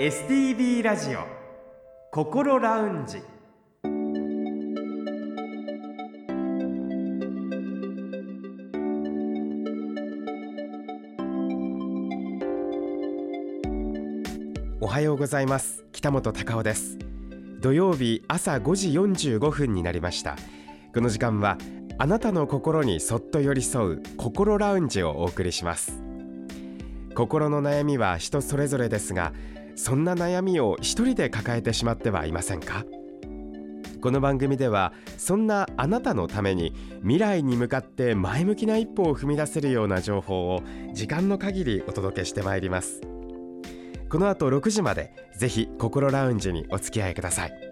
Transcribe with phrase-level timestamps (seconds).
[0.00, 1.24] STB ラジオ
[2.12, 3.20] 心ラウンジ。
[14.80, 15.84] おはようございます。
[15.90, 16.96] 北本隆夫です。
[17.60, 20.36] 土曜日朝5時45分になりました。
[20.94, 21.58] この時間は
[21.98, 26.00] あなたの心にそっと寄り添う心ラウンジをお送りします。
[27.16, 29.32] 心の悩みは人それぞれですが
[29.78, 32.84] そんな悩みを一人で抱えてしまってはいませんか？
[34.02, 40.62] この番組ではそんなあなたのために未来に向かって前向きな一歩を踏み出せるような情報を
[40.94, 43.00] 時間の限りお届けしてまいります。
[44.10, 47.67] この後6時までぜひ心ラウンジにお付き合いください。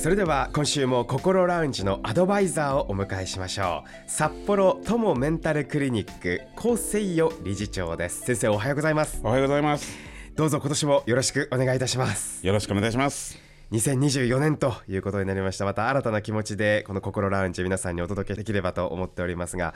[0.00, 4.10] それでは今週も心ラウンジのアドバイザーをお迎えしましょう。
[4.10, 8.22] 札幌友メンタルクリニック高誠代理事長です。
[8.22, 9.20] 先生おはようございます。
[9.22, 9.98] おはようございます。
[10.36, 12.46] どうぞ今年もよろしくお願いいたします。
[12.46, 13.38] よろしくお願いします
[13.72, 15.66] 2024年ということになりました。
[15.66, 19.74] また新たな気持ちでこの心ラウンジ皆さんにお届けできればと思っておりますが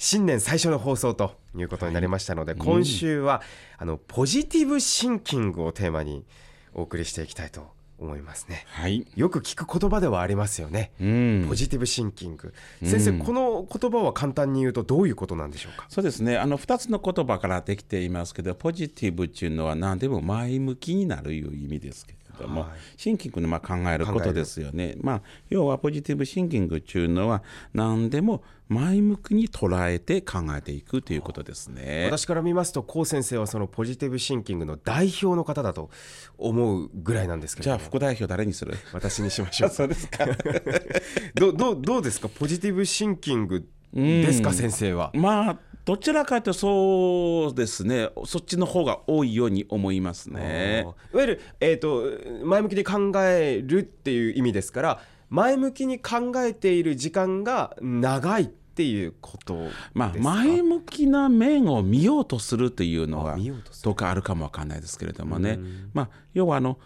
[0.00, 3.40] 新年最初の放送ということになりましたので、はい、今週は、
[3.78, 6.26] あのポジティブシンキングをテーマに
[6.74, 15.86] お送りしていきたいと思いますね、はい、よく聞く言葉ではありますよね、うん、ポジティブシンキング先生、うん、この言葉は簡単に言うとどういうことなんでしょうか？
[15.88, 16.38] そうですね。
[16.38, 24.96] あの2つの言葉からできていますけどポジティブっていうのは何でも前向きになるいう意味ですけども、はい、シンキングのまあ考えることですよね。
[25.00, 27.42] まあ、要はポジティブシンキングっていうのは
[27.74, 32.04] 何でも前向きに捉えて考えていくということですね。
[32.06, 35.90] 私から見ますと高先生はそのポジティブシンキングの代表の方だと
[36.38, 38.74] 思うぐらいなんですけどじゃあ副代表誰にする？
[38.92, 39.70] 私にしましょう。
[39.70, 40.24] そうですか。
[41.34, 42.28] どどどうですか？
[42.28, 44.52] ポジティブシンキングですか？
[44.52, 45.10] 先生は。
[45.14, 45.58] まあ
[45.90, 50.82] どちらかというとそうですねそっちの方が多いように思いますね。
[51.12, 52.04] いわゆる、えーと、
[52.46, 55.00] 前向きに考えるっていう意味ですから
[55.30, 63.36] 前向きに考えている時間が長いっていうことまあ、前向きな面を見ようとするというのは
[63.82, 65.58] どうかあるかもわかんないですけれどもね、
[65.92, 66.78] まあ、要はあの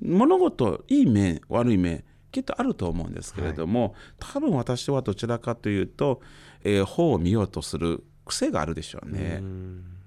[0.00, 6.22] 物事いい面悪い面きっとあると思うんですけれども、はい、多分私はどちらかというと、
[6.64, 9.40] えー、本を見ようとする癖があるでしょうね。
[9.42, 9.44] う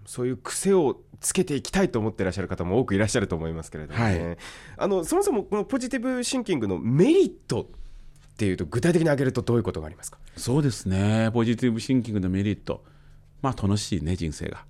[0.06, 4.28] そういう癖をつけていきたいと思っていらっしゃる方も多くいらっしゃると思いますけれども、ね。
[4.28, 4.38] はい、
[4.78, 10.18] あのそもそもこのポジティブシンキングのメリットっていうと具体的に挙げるとどういうことがありますか？
[10.36, 11.30] そうですね。
[11.34, 12.84] ポジティブシンキングのメリット。
[13.42, 14.66] まあ楽しいね人生が。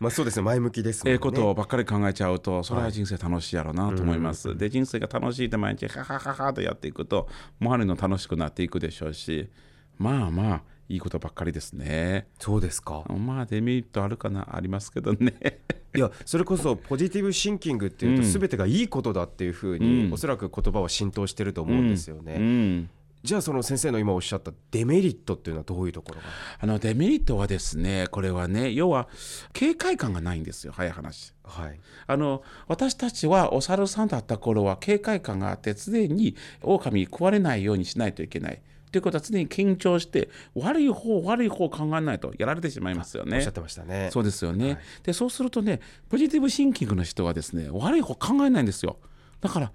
[0.00, 1.12] まあそうですね前向きですね。
[1.12, 4.48] ええことばっかり考えちゃうとそれは人生楽しいやろうなと思います。
[4.48, 7.28] はい、で人生が楽しいって毎日ハハハハとやっていくと
[7.60, 9.48] 周りの楽しくなっていくでしょうし。
[9.96, 12.26] まあまあいいことばっかりですね。
[12.38, 13.04] そうですか。
[13.08, 15.60] まあデメリットあるかなありますけどね。
[15.96, 22.34] いやそれこそポジティブシンキングっていうと全てがいいことだっていうふうに、うん、おそらく言葉は浸透してると思うんですよね。
[22.34, 22.90] うんうん
[23.24, 26.26] じゃあその先生の今おっしゃったデメリットっていうのはどういうところが？
[26.60, 29.08] あのデメリットはですねこれはね要は
[29.54, 31.32] 警戒感がないんですよ早い話。
[31.42, 38.60] はい、あの私たちはお猿さんだった頃は警戒感があって常に狼に食われないようにしないといけない。
[38.92, 43.38] ということは常に緊張して悪い方悪い方考えないとやられてしまいますよね。
[43.38, 44.10] おっしゃってましたね。
[44.12, 44.66] そうですよね。
[44.66, 45.80] はい、でそうするとね
[46.10, 48.98] ポジティブシンキングの人はですね悪い方考えないんですよ。
[49.40, 49.72] だから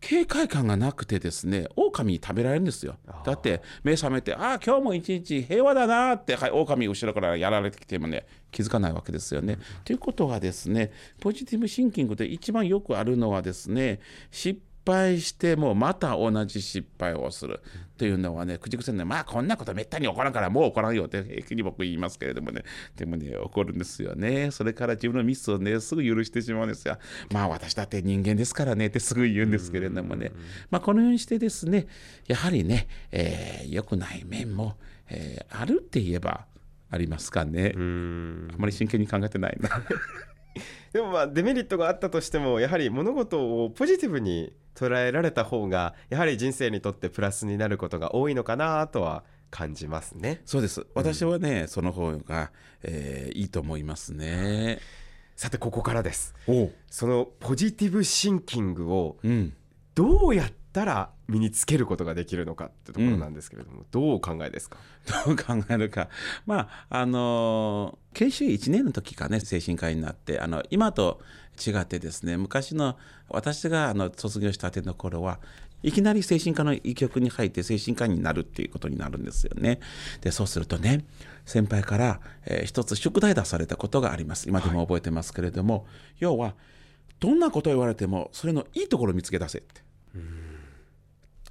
[0.00, 2.96] 警戒感がなくてですね狼に食べられるんですよ。
[3.24, 9.58] だって目覚めてああ今日も一日平和だなって、はい、狼後ろからやられてきてもね気づかないわけですよね。
[9.84, 10.90] ということはですね
[11.20, 14.00] ポジティブシンキングで一番よくあるのはですね
[14.30, 14.60] 失
[14.90, 17.60] 敗してもまた同じ失敗をする
[17.96, 22.64] というのはね口癖でまあこんなことめったに起こらんからもう起こらんよって平気に僕言いますけれどもね。
[22.96, 24.50] でもね起こるんですよね。
[24.50, 26.98] それから自分のミスをねすぐ許してしまうんですよ。
[27.30, 30.32] まあ私だって人間ですからねってすぐ言うんですけれどもね。
[30.70, 31.86] まあこのようにしてですね
[32.26, 34.76] やはりね、えー、良くない面も、
[35.08, 36.46] えー、あるって言えば
[36.90, 37.72] ありますかね。
[37.76, 37.78] あ
[38.56, 39.70] まり真剣に考えてないな
[40.92, 50.42] でもまあデメリットがあったとしてもやはり物事をポジティブに捉えられた方がやはり人生にとってプラスになることが多いのかなとは感じますね。
[50.44, 50.86] そうです。
[50.94, 52.52] 私はね、うん、その方が、
[52.82, 54.78] えー、いいと思いますね。
[55.36, 56.34] さてここからです。
[56.90, 59.16] そのポジティブシンキングを
[59.94, 64.78] どうやってったら身につけることができるのかってところなんですけれども、うん、どうお考えですか？
[65.26, 66.08] どう考えるか。
[66.46, 71.20] まああの研修1年の時かね精神科医になってあの今と
[71.66, 72.96] 違ってですね昔の
[73.28, 75.40] 私があの卒業したての頃は
[75.82, 79.80] いきなり精神科の医局に入って精神科医になるっていうことになるんですよね。
[80.20, 81.04] でそうするとね
[81.46, 84.48] 先輩から、えー一つ宿題出されたことがあります。
[84.48, 85.86] 今でも覚えてますけれども、
[86.18, 86.54] 要は
[87.18, 89.82] どんなことを言われてもそれのいいところを見つけ出せって。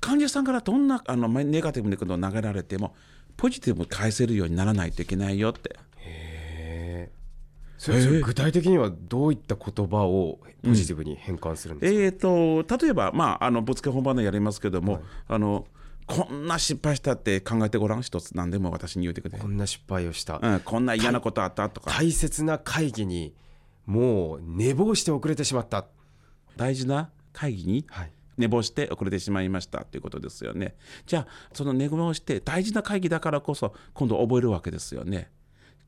[0.02, 2.96] 患者さんからどんなあのまネガティブなことを投げられても
[3.38, 5.76] ポジティブに返せるようにならないといけないよって。
[5.98, 7.12] へえ
[7.78, 15.66] それ具体的にはどういった言葉をポジティブに変換するんですか、えー、と例えば、まあ、あのぶつけ本番でやりますけども、あの
[16.06, 18.36] こんな失敗したって考えてごらん一つ。
[18.36, 21.92] 何でも私に言うてくれ、こんな失敗をした、うん、こんな嫌なことあったとか。
[21.92, 23.34] 大切な会議に
[23.86, 25.86] もう寝坊して遅れてしまった、
[26.58, 30.76] 大事な会議にはい、寝坊して遅れてしまいましたということですよね。
[31.06, 35.30] じゃあその寝坊して大事な会議だからこそ今度覚えるわけですよね。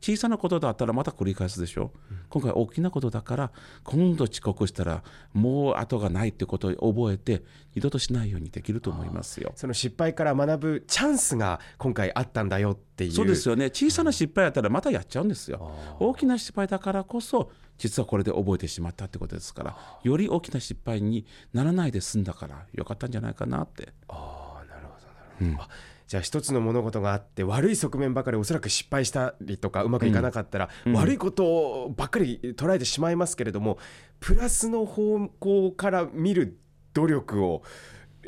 [0.01, 1.91] 小さなことだったらまた繰り返すでしょ、
[2.29, 3.51] 今回大きなことだから
[3.83, 5.03] 今度遅刻したら
[5.33, 7.43] もう後がないってことを覚えて
[7.75, 9.53] 二度としないようにできると思いますよ。
[9.55, 13.11] その失敗から学ぶチャンスが今回あったんだよっていう。
[13.11, 13.69] そうですよね。
[13.69, 15.59] 小さな失敗やったらまたやっちゃうんですよ。
[15.61, 23.89] あ大きな失敗だからこそ実はこれで覚えてしまったってことですからより大きな失敗にならないで済んだからよかったんじゃないかなって。
[24.07, 25.07] あーなるほど
[25.45, 25.69] なるほど、あ
[26.11, 33.77] じゃあ一つの物事があって悪い側面ばかりおそらく失敗したりとかうまくいかなかったら、悪いことばっかり捉えてしまいますけれども
[34.19, 36.59] プラスの方向から見る
[36.93, 37.63] 努力を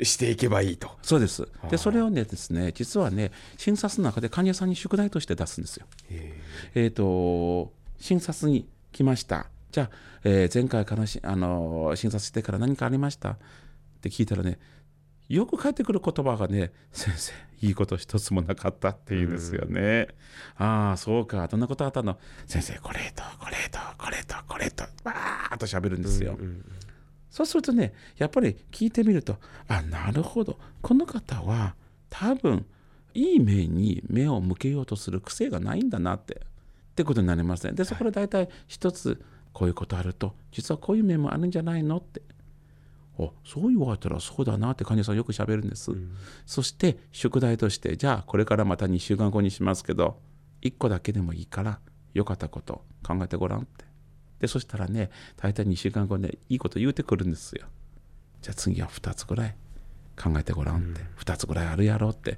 [0.00, 0.92] していけばいいと。
[1.02, 1.46] そうです。
[1.68, 5.84] でそれをねですね実はね診察の中で患者さんに宿題として出すんですよ。
[6.74, 9.50] えー、と診察に来ました。
[9.72, 9.90] じゃあ、
[10.24, 13.32] えー前回からし、あのー診察してから何かありました？
[13.32, 13.36] っ
[14.00, 14.58] て聞いたらね
[15.28, 20.08] よく返ってくる言葉がね 先生いいこと一つもなかったっていうんですよね、
[20.56, 21.48] ああそうか。
[21.48, 22.18] どんなことあったの？
[22.46, 26.38] 先生これとこれとこれとこれとバーッと喋るんですよ、
[27.30, 30.58] そうするとねやっぱり聞いてみるとあなるほど。
[30.82, 31.74] この方は
[32.10, 32.66] 多分
[33.14, 36.42] いい面に目を向けようとする癖がないんだなって。
[36.94, 37.72] ってことになりますね。
[37.72, 39.20] でそこで大体一つ
[39.52, 42.20] こういうことあると実はこういう面もあるんじゃないのって。
[42.20, 42.33] お
[43.16, 45.92] そう言われたらそうだなって患者さんよくしゃべるんです、
[46.46, 50.18] そして宿題としてじゃあこれからまた2週間後にしますけど
[50.62, 51.78] 1個だけでもいいから
[52.12, 53.84] 良かったこと考えてごらんって。
[54.40, 57.66] でそしたらね大体2週間後ねいいこと言うてくるんですよ。
[58.42, 59.56] じゃあ次は2つぐらい
[60.20, 62.32] 考えてごらんって、2つぐらいあるやろって。
[62.32, 62.36] っ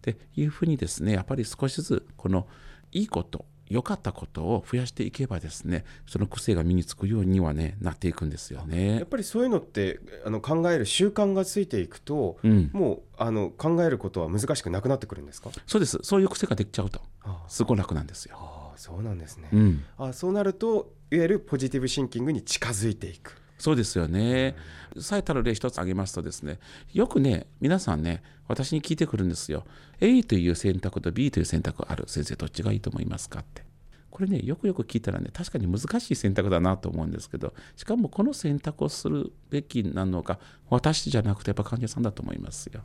[0.00, 2.46] ていうふうにですねやっぱり少しずつこの
[2.92, 9.06] いいこと良かったことを増やしていけばですねその癖が身につくようにはねなっていくんですよやねっ。
[9.06, 15.50] ぱりそういうのってあの考える習慣がついていくと、うん、もうあの考えることは難しくなくなってくるんですか？
[15.66, 15.98] そうです。
[16.02, 18.36] そういう癖ができちゃうとあすごい楽なんですよ。
[18.38, 24.54] あそうなんですね、うん、あそうなるといわゆるポジティブシンキングに近づいていくそうですよね。
[24.98, 26.58] 最たる例一つ挙げますとですね、
[26.92, 29.64] よくね、皆さんね、私に聞いてくるんですよ。
[30.00, 32.04] A という選択と B という選択ある。
[32.06, 33.64] 先生、どっちがいいと思いますかって。
[34.10, 40.38] これね、よくよく聞いたらね、確かに難しい選択だなと思うんですけど、しかもこの選択をするべきなのが、
[40.70, 42.82] 私じゃなくてやっぱ患者さんだと思いますよ。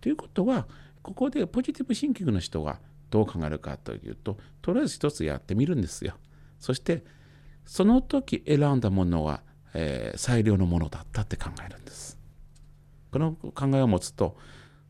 [0.00, 0.68] ということは、
[1.02, 2.80] ここでポジティブシンキングの人が
[3.10, 6.14] どう考えるかというと、とりあえず一つやってみるんですよ。
[6.60, 7.04] そして、
[7.64, 9.42] その時選んだものは、
[9.78, 12.18] えー最良のものだったって考えるんです。
[13.12, 14.36] この考えを持つと、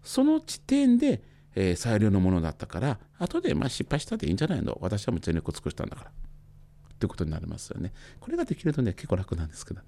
[0.03, 1.23] その時点で、
[1.57, 6.11] えー最良のものだったから、後でまあ失敗したっていいんじゃないの私はもう全力を尽くしたんだから。
[6.11, 7.93] ってことになりますよね。
[8.21, 9.87] これができるとね、結構楽なんですけどね。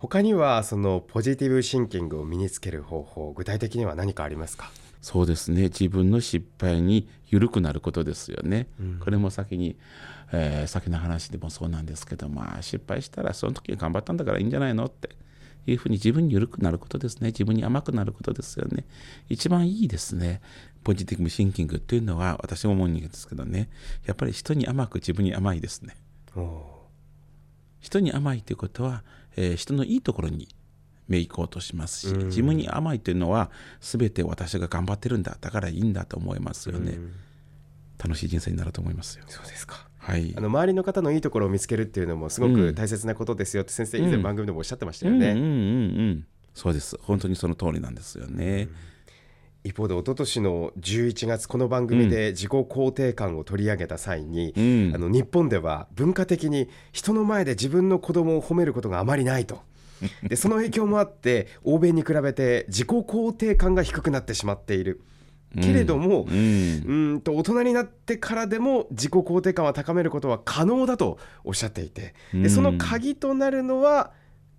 [0.00, 4.70] 他にはそのポジティブシンキングを身につける方法具体的には何かありますか？
[5.02, 5.64] そうですね。
[5.64, 8.66] 自分の失敗に緩くなることですよね、
[9.04, 9.76] これも先に、
[10.32, 15.10] えー先の話でもそうなんですけどまあ失敗したらその時頑張ったんだからいいんじゃないのって。
[15.66, 17.28] いうふうに自分に緩くなることですね。
[17.28, 18.86] 自分に甘くなることですよね。
[19.28, 20.40] 一番いいですね。
[20.82, 23.68] ポジティブシンキングっていうのは私も思うんですけどね。
[24.06, 25.96] やっぱり人に甘く自分に甘いですね。
[27.80, 29.04] 人に甘いということは、
[29.36, 30.48] えー人のいいところに
[31.08, 32.26] 目行こうとしますし、うん。
[32.26, 35.36] 自分に甘いというのは全て私が頑張ってるんだ。
[35.40, 37.12] だからいいんだと思いますよね、うん。
[37.98, 39.24] 楽しい人生になると思いますよ。
[39.26, 39.88] そうですか。
[39.98, 40.32] はい。
[40.36, 45.48] あの周りの方のいいところを見つけるっていうのもすごく大切なことですよって先生以前番組でもおっしゃってましたよね、うんうんうん。
[45.48, 45.52] う
[46.12, 46.98] んそうです。
[47.02, 48.68] 本当にその通りなんですよね、
[49.62, 54.92] 一方で一昨年の11月この番組で自己肯定感を取り上げた際に、うん。
[54.94, 59.60] あの日本では文化的に人の前で自分の子供を褒めることがあまりないと。
[60.26, 65.02] でその影響もあって欧米に比べて自己肯定感が低くなってしまっている。
[65.60, 66.28] けれども、うん。
[66.28, 72.14] うーんと大人になってからでも自己肯定感は高めることは可能だとおっしゃっていて。
[72.32, 72.42] うん。
[72.44, 74.12] でその鍵となるのは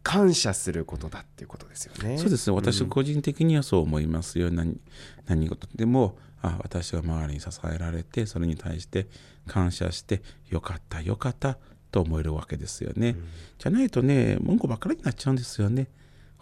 [0.04, 2.18] 感謝することだっていうことですよね。
[2.18, 2.56] そうですね。
[2.56, 4.80] 私個人的にはそう思いますよ、何
[5.28, 9.08] 何事でもあ私が周りに支えられてそれに対して
[9.48, 11.58] 感謝してよかったよかった
[11.92, 13.24] と思えるわけですよね、うん、
[13.60, 15.88] じゃないとね文句ばっかりになっちゃうんですよね。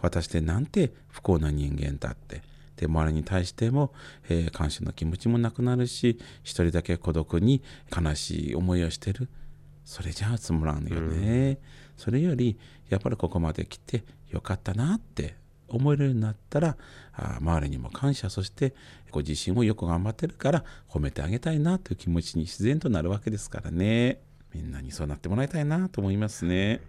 [0.02, 2.42] 私ってなんて不幸な人間だって。
[2.76, 3.92] で周りに対しても、
[4.30, 7.62] えー、感謝の気持ちもなくなるし一人だけ孤独に
[7.94, 9.28] 悲しい思いをしてる。
[9.84, 11.58] それじゃあつまらんよね、うん、
[12.00, 15.34] それよりやっぱりここまで来てよかったなって
[15.68, 16.76] 思えるようになったら
[17.12, 18.74] あ周りにも感謝そして
[19.10, 24.20] ご自身もよく頑張ってるから褒めてあげたいなという気持ちに自然となるわけですからね
[24.52, 26.80] みんなにそうなってもらいたいなと思いますね。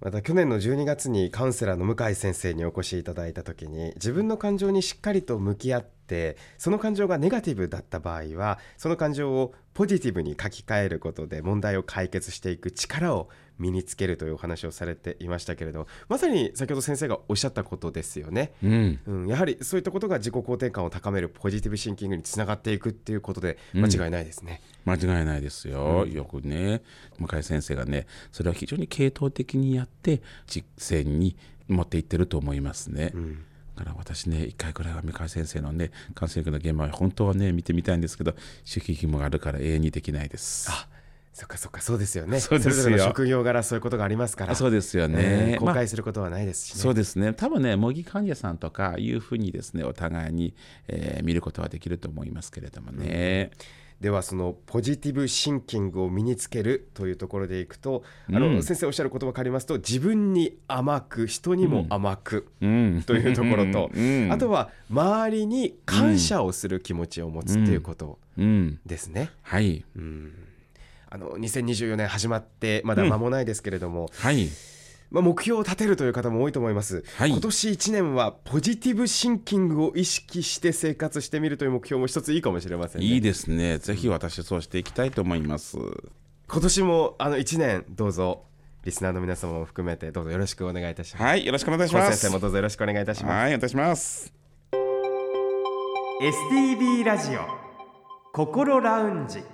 [0.00, 26.82] また去年の12月にカウンセラーの向井先生にお越しいただいた時に自分の感情にしっかりと向き合ってその感情がネガティブだった場合はその感情をポジティブに書き換えることで問題を解決していく力を身につけるというお話をされていましたけれどまさに先ほど先生がおっしゃったことですよね、うん、うん、やはりそういったことが自己肯定感を高めるポジティブシンキングにつながっていくっていうことで間違いないですね、うん、間違いないですよ、うん、よくね
[27.18, 31.36] 向井先生がねそれは非常に系統的にやって実践に
[31.68, 33.12] 持っていってると思いますね。
[33.14, 33.44] うん。
[33.76, 40.68] だから私ね、一回くらいは三河先生のね、感染力の現場は本当はね、見てみたいんですけど、守秘義務があるから永遠にできないです。
[40.70, 40.86] あ
[41.34, 42.38] そっかそっかそうですよね。
[42.38, 44.54] それぞれの職業柄そういうことがありますから。
[44.54, 46.74] そうですよね、えー、公開することはないですし、ね。
[46.76, 47.32] まあ、そうですね。
[47.32, 50.54] 多分ね模擬患者さんとかいうふうにですねお互いに、
[50.86, 53.58] えー、見ることはできると思いますけれどもね、うん。
[54.00, 62.64] ではそのポジティブシンキングを身につけるというところでいくと、あの先生おっしゃる言葉借りますと自分に甘く人にも甘くと
[63.14, 63.90] いうところと、
[64.30, 68.20] あとは周りに感謝をする気持ちを持つっていうこと
[68.86, 69.30] ですね。
[69.42, 70.32] はい、うん
[71.14, 74.48] あの2024年始まってまだ間もないですけれども、うん、はい。
[75.12, 83.78] まあ、目標を立てるという方も多いと思います、はい、今年1年はポジティブシンキングを意識して生活してみるという目標も一ついいかもしれません、ね、いいですね。
[83.78, 85.76] ぜひ私そうしていきたいと思います。
[86.48, 88.42] 今年もあの1年どうぞ
[88.82, 91.22] リスナーの皆様も含めてどうぞよろしくお願いいたします。
[91.22, 92.18] はいよろしくお願いします。
[92.18, 93.32] 先生もどうぞよろしくお願いいたします。
[93.34, 94.34] はいお願いします。
[96.20, 97.40] STB ラジオ
[98.32, 99.44] 心ラウンジ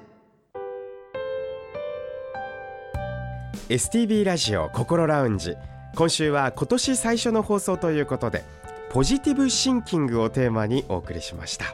[3.71, 5.57] STB ラジオ心ラウンジ。
[5.95, 8.43] 今週は今年最初の放送ということで
[8.91, 11.67] ポジティブシンキングをテーマにお送りしました。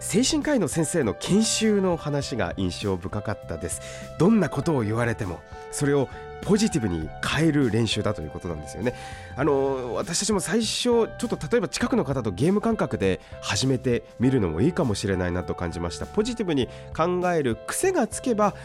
[0.00, 3.80] 精神科医の先生の研修の話が印象深かったです。
[4.18, 5.38] どんなことを言われても
[5.70, 6.08] それを
[6.42, 8.94] ポジティブに変える練習だということなんですよね。
[9.36, 16.06] あの私たちも最初ちょっと例えば近くの方とゲーム感覚で始めてみるのもいいかもしれないなと感じました。
[16.06, 18.56] ポジティブに考える癖がつけば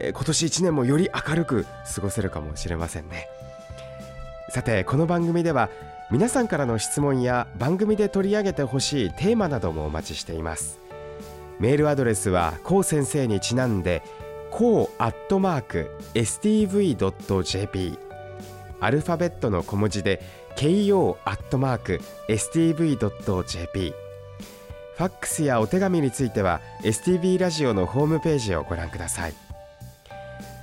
[0.00, 3.28] 今年1年もより明るく過ごせるかもしれませんね。
[4.50, 5.70] さてこの番組では
[6.10, 10.78] 皆さんからの質問や番組で取り上げてほしいテーマなどもお待ちしています。
[11.58, 14.02] メールアドレスはこう先生にちなんで
[14.50, 17.98] こうアットマーク stv.jp
[18.80, 20.22] アルファベットの小文字で
[20.56, 23.94] ko アットマーク stv.jp
[24.96, 29.45] ファックスやお手紙については STV ラジオのホームページをご覧ください。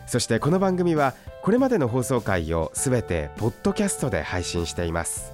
[0.05, 5.31] そしてこの番組はこれまでの放送回をすべてポッドキャストで配信しています。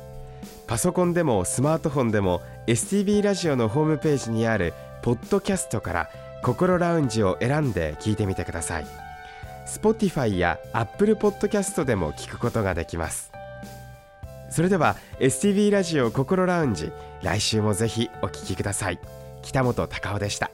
[0.67, 6.09] パソコンでもスマートフォンでも STB ラジオのホームページにあるポッドキャストから
[6.43, 8.85] 心ラウンジを選んで聞いてみてください。
[9.65, 13.31] Spotify や Apple Podcast でも聞くことができます。
[14.49, 18.99] それでは STB ラジオ心ラウンジ来週もぜひお聞きください。
[19.41, 20.51] 北本隆夫でした。